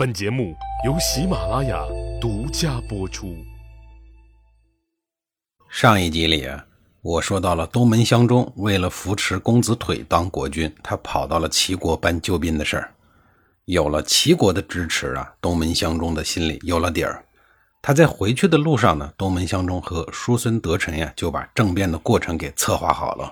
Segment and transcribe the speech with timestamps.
[0.00, 0.56] 本节目
[0.86, 1.84] 由喜马拉雅
[2.18, 3.36] 独家播出。
[5.68, 6.64] 上一集里啊，
[7.02, 12.94] 我说到了东门相中为了扶持公子腿当国君，他跑到了齐国搬救兵的事儿。
[13.66, 17.22] 有了齐国的支持啊，东门相中的心里有了底儿。
[17.82, 23.30] 他在回去的路上呢，东门相中和叔孙得臣呀就把政变的过程给策划好了。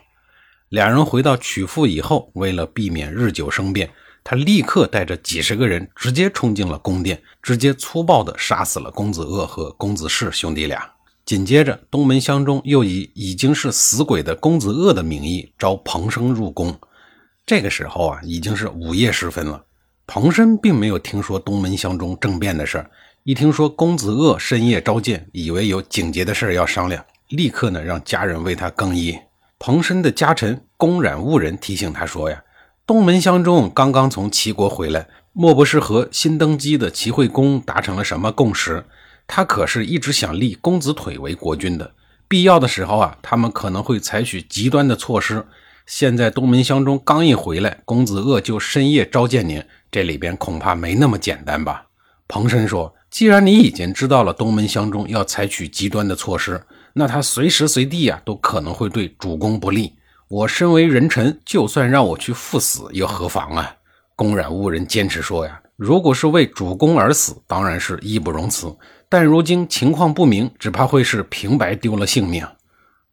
[0.68, 3.90] 两人回到曲阜以后，为了避免日久生变。
[4.30, 10.86] 他立刻带着几十个人直接冲进了宫殿，直接粗暴地杀死了公子鄂和公子氏兄弟俩。
[11.24, 16.78] 紧接着，东门相中又以已经是死鬼的公子鄂的名义招彭生入宫。
[17.46, 19.64] 这个时候啊，已经是午夜时分了。
[20.06, 22.90] 彭生并没有听说东门相中政变的事儿，
[23.24, 29.18] 一听说公子鄂深夜召见，以为有紧急的事儿要商量，立刻呢让家人为他更衣。
[29.58, 32.38] 彭生的家臣公冉误人提醒他说呀。
[32.88, 38.82] 东门相中刚刚从齐国回来，莫不是和新登基的齐惠公达成了什么共识？
[39.26, 41.92] 他可是一直想立公子腿为国君的。
[42.26, 45.44] 必要的时候啊，他们可能会采取极端的措施。
[45.84, 51.88] 现在东门相中刚一回来，公子鄂就深夜召见您，这里边恐怕没那么简单吧？
[52.26, 56.58] 彭生说：“既然你已经知道了东门相中要采取极端的措施，
[56.94, 59.92] 那他随时随地啊都可能会对主公不利。”
[60.28, 63.76] 我身为人臣，就算让我去赴死又何妨啊？
[64.14, 68.76] 公然误人坚持说呀，如果是为主公而死，当然是义不容辞。
[69.08, 72.46] 但如今情况不明，只怕会是平白丢了性命。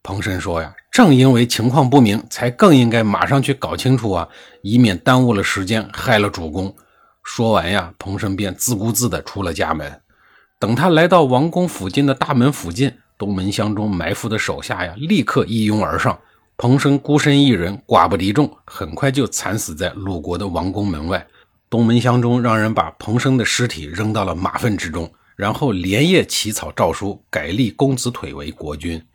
[0.04, 4.28] 彭生说呀，正因为情况不明，才更应该马上去搞清楚啊，
[4.62, 6.76] 以免耽误了时间，害了主公。
[7.24, 10.02] 说完呀，彭生便自顾自地出了家门。
[10.60, 16.20] 等他来到王宫附近的大门附近，东门相中埋伏的手下呀，立刻一拥而上。
[16.58, 21.28] 彭生孤身一人，寡不敌众，很快就惨死在鲁国的王宫门外。
[21.70, 29.06] 东门相中让人把彭生的尸体扔到了马粪之中，然后连夜起草诏书，改立公子腿为国君。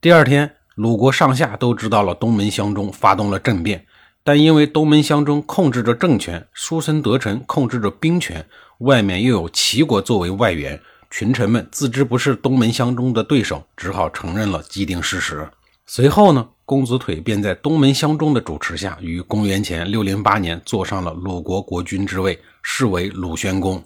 [0.00, 3.84] 第二天，鲁国上下都知道了东门相中发动了政变，
[4.22, 8.46] 但因为东门相中控制着政权，叔孙得臣控制着兵权，
[8.78, 10.80] 外面又有齐国作为外援，
[11.10, 15.48] 群臣们自知不是东门相中的对手，只好承认了既定事实。
[15.84, 16.50] 随后呢？
[16.66, 23.80] 公子腿便在东门相中的主持下，于公元前六零八年坐上了鲁国国君之位，是为鲁宣公。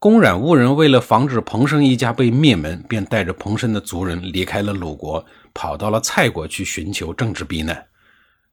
[0.00, 5.24] 公冉误人为了防止彭生一家被灭门，便带着彭生的族人离开了鲁国，
[5.54, 7.86] 跑到了蔡国去寻求政治避难。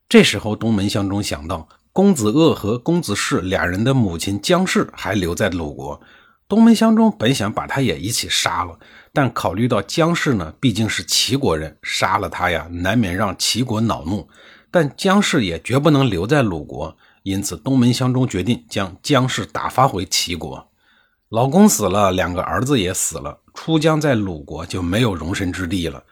[0.07, 5.99] 这时候，东门相中想到公子鄂和公子氏俩人的母亲姜氏还留在鲁国。
[6.49, 8.79] 东门相中本想把他也一起杀了，
[9.13, 14.27] 但考虑到姜氏呢毕竟是齐国人，杀了他呀难免让齐国恼怒。
[14.71, 20.67] 但姜氏也绝不能留在鲁国，因此东门相中决定将姜氏打发回齐国。
[21.29, 26.03] 老公死了，两个儿子也死了，出姜在鲁国就没有容身之地了。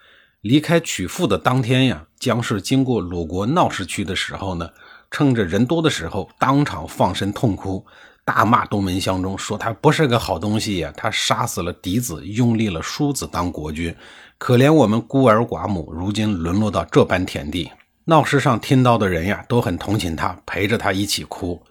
[0.41, 4.69] 离开曲阜的当天呀，姜氏经过鲁国闹市区的时候呢，
[5.09, 7.83] 趁着人多的时候，当场放声痛哭。
[8.27, 10.93] 大骂东门相中，说他不是个好东西呀！
[10.97, 13.95] 他杀死了嫡子，拥立了叔子当国君，
[14.37, 17.71] 可怜我们孤儿寡母，如今沦落到这般田地。
[18.03, 21.63] 闹市上听到的人呀，都很同情他，陪着他一起哭。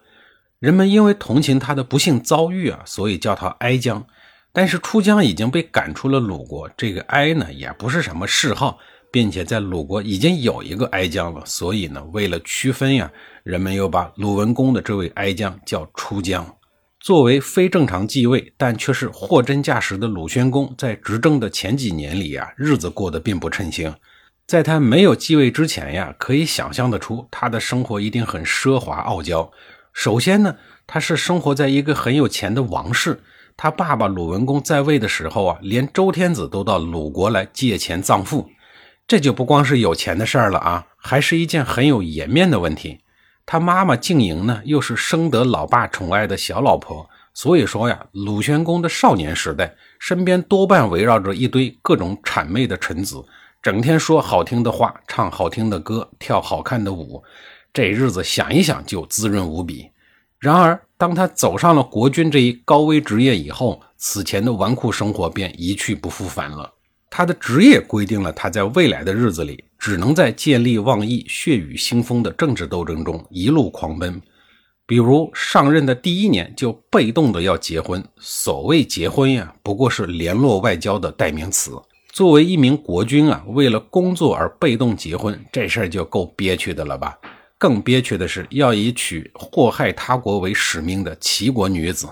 [0.58, 4.02] 人们因为同情他的不幸遭遇啊，所以叫他哀姜。
[4.50, 8.78] 但是出姜已经被赶出了鲁国，这个哀呢，也不是什么谥号。
[9.16, 13.10] 并且在鲁国已经有一个哀姜了，所以呢，为了区分呀，
[13.44, 16.47] 人们又把鲁文公的这位哀姜叫出姜。
[17.00, 23.91] 作为非正常继位，但却是货真价实的鲁宣公，在执政的前几年里呀，日子过得并不称心。
[24.47, 29.50] 在他没有继位之前呀，可以想象得出他的生活一定很奢华傲娇。
[29.94, 30.54] 首先呢，
[30.87, 33.19] 他是生活在一个很有钱的王室，
[33.56, 38.47] 他爸爸鲁文公在位的时候啊，连周天子都到鲁国来借钱葬父。
[39.06, 43.00] 这就不光是有钱的事儿了啊，还是一件很有颜面的问题。
[43.44, 53.24] 他妈妈静莹呢，又是生得老爸宠爱的小老婆，所以说呀，鲁宣公的少年时代，身边多半围绕着一堆各种谄媚的臣子，
[53.62, 57.22] 整天说好听的话，唱好听的歌，跳好看的舞，
[57.72, 59.88] 这日子想一想就滋润无比。
[60.41, 66.72] 然而，当他走上了国君这一高危职业以后，此前的纨绔生活便一去不复返了。
[67.08, 74.20] 他的职业规定了他在未来的日子里只能在见利忘义、血雨腥风的政治斗争中一路狂奔。
[74.86, 81.72] 比如上任的第一年就被动的要结婚，所谓结婚呀，不过是联络外交的代名词。
[82.12, 87.18] 作为一名国君啊，为了工作而被动结婚，这事儿就够憋屈的了吧？
[87.59, 92.06] 更憋屈的是要以娶祸害他国为使命的齐国女子。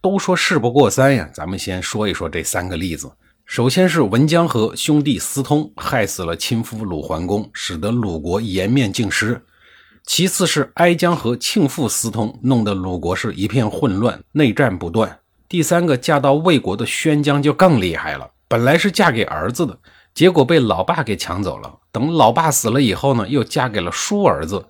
[0.00, 3.08] 都说事不过三呀，咱们先说一说这三个例子。
[3.52, 9.34] 首先是文江河兄弟私通，害死了亲夫鲁桓公，使得鲁国颜面尽失；
[10.06, 15.06] 其次是哀姜和庆父私通，弄得鲁国是一片混乱，内战不断；
[15.50, 19.78] 第三个嫁到魏国的宣姜就更厉害了，本来是嫁给儿子的，
[20.14, 21.70] 结果被老爸给抢走了。
[21.92, 24.64] 等老爸死了以后呢，又嫁给了叔儿子。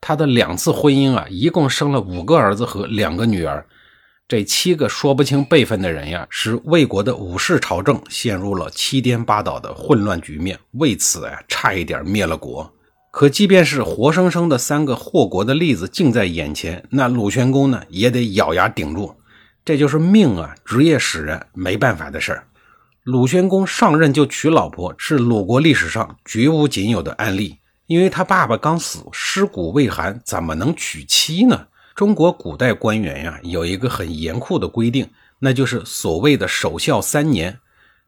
[0.00, 3.64] 他的两次婚姻啊，一共生了五个儿子和两个女儿。
[4.26, 12.72] 这七个说不清辈分的人呀，使魏国的武士朝政陷入了七颠八倒的混乱局面，为此啊，差一点灭了国。
[13.10, 19.14] 可即便是活生生的三个祸国的例子近在眼前，那鲁宣公呢，也得咬牙顶住。
[19.62, 22.46] 这就是命啊，职业使然，没办法的事儿。
[23.02, 27.58] 鲁宣公上任就娶老婆，是鲁国历史上绝无仅有的案例。
[27.86, 31.66] 因为他爸爸刚死，尸骨未寒，怎么能娶妻呢？
[31.94, 35.08] 中国古代官员呀，有一个很严酷的规定，
[35.38, 37.60] 那就是所谓的守孝三年。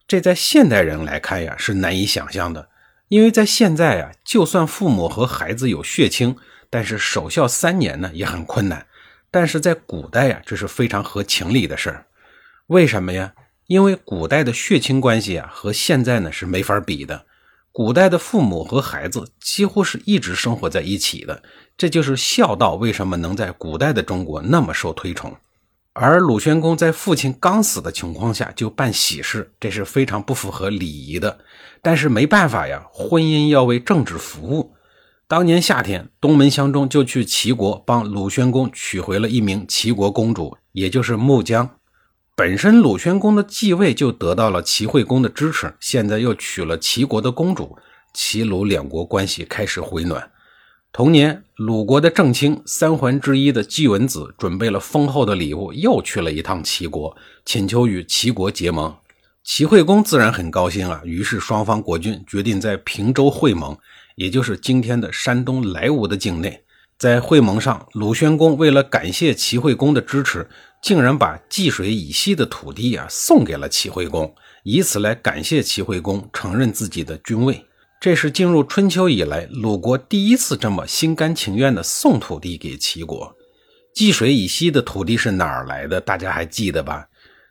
[0.08, 2.68] 这在现代人来看呀，是难以想象的。
[3.08, 6.36] 因为在现在啊，就算父母和孩子有血亲，
[6.68, 8.84] 但是守孝三年呢，也很困难。
[9.30, 12.06] 但是在古代呀，这是非常合情理的事儿。
[12.66, 13.32] 为什么呀？
[13.68, 17.24] 因为古代的血亲关系啊，和现在呢是没法比的。
[17.76, 21.42] 古代的父母和孩子几乎是一直生活在一起的，
[21.76, 25.36] 这就是孝道为什么能在古代的中国那么受推崇。
[25.92, 31.38] 而鲁宣公在父亲刚死的情况下就办喜事，这是非常不符合礼仪的。
[31.82, 34.72] 但是没办法呀，婚姻要为政治服务。
[35.28, 41.68] 当年夏天，东门襄中就去齐国帮鲁宣公娶回了一名齐国公主，也就是穆姜。
[42.38, 47.78] 本身鲁宣公的继位就得到了齐惠公的支持，现在又娶了齐国的公主，
[48.12, 50.30] 齐鲁两国关系开始回暖。
[50.92, 57.16] 同年，鲁国的正卿三桓之一的季文子准备了丰厚的礼物，又去了一趟齐国，
[57.46, 58.94] 请求与齐国结盟。
[59.42, 63.74] 齐惠公自然很高兴啊，于是双方国君决定在平州会盟，
[64.16, 66.64] 也就是今天的山东莱芜的境内。
[66.98, 70.48] 在会盟上，鲁宣公为了感谢齐惠公的支持。
[70.86, 77.66] 竟然把济水以西的土地啊送给了齐惠公，以此来感谢齐惠公承认自己的君位。
[78.00, 83.34] 这是进入春秋以来鲁国第一次这么心甘情愿地送土地给齐国。
[83.92, 86.00] 济水以西的土地是哪儿来的？
[86.00, 87.08] 大家还记得吧？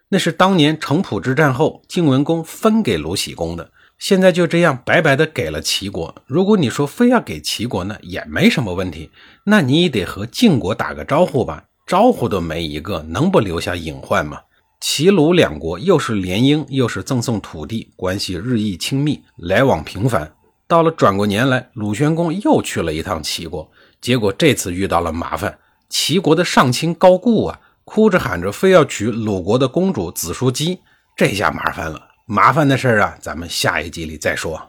[0.07, 3.69] 那是当年城濮之战后晋文公分给鲁僖公的。
[3.99, 6.15] 现在就这样白白的给了齐国。
[6.25, 9.11] 如果你说非要给齐国呢，也没什么问题。
[9.43, 11.65] 那你也得和晋国打个招呼吧。
[11.85, 14.39] 招呼都没一个，能不留下隐患吗？
[14.81, 20.33] 齐鲁两国又是联姻，又是赠送土地，关系日益亲密，来往频繁。
[20.67, 23.69] 到了转过年来，鲁宣公又去了一趟齐国，
[24.01, 25.59] 结果这次遇到了麻烦。
[25.87, 30.79] 齐国的上卿高固啊，哭着喊着非要娶鲁国的公主子叔姬，
[31.15, 32.01] 这下麻烦了。
[32.25, 34.59] 麻烦的事啊，咱们下一集里再说。